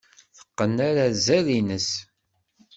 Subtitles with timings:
[0.37, 1.89] Teqqen arazal-nnes.